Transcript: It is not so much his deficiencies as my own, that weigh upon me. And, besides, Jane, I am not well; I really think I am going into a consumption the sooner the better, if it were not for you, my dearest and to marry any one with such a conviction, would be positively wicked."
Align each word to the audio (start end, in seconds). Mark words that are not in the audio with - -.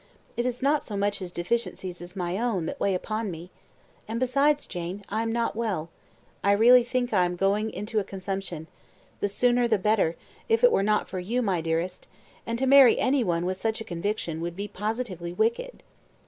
It 0.35 0.47
is 0.47 0.63
not 0.63 0.83
so 0.83 0.97
much 0.97 1.19
his 1.19 1.31
deficiencies 1.31 2.01
as 2.01 2.15
my 2.15 2.39
own, 2.39 2.65
that 2.65 2.79
weigh 2.79 2.95
upon 2.95 3.29
me. 3.29 3.51
And, 4.07 4.19
besides, 4.19 4.65
Jane, 4.65 5.03
I 5.09 5.21
am 5.21 5.31
not 5.31 5.55
well; 5.55 5.91
I 6.43 6.53
really 6.53 6.83
think 6.83 7.13
I 7.13 7.23
am 7.23 7.35
going 7.35 7.69
into 7.69 7.99
a 7.99 8.03
consumption 8.03 8.65
the 9.19 9.29
sooner 9.29 9.67
the 9.67 9.77
better, 9.77 10.15
if 10.49 10.63
it 10.63 10.71
were 10.71 10.81
not 10.81 11.07
for 11.07 11.19
you, 11.19 11.43
my 11.43 11.61
dearest 11.61 12.07
and 12.47 12.57
to 12.57 12.65
marry 12.65 12.97
any 12.97 13.23
one 13.23 13.45
with 13.45 13.57
such 13.61 13.79
a 13.79 13.83
conviction, 13.83 14.41
would 14.41 14.55
be 14.55 14.67
positively 14.67 15.33
wicked." 15.33 15.83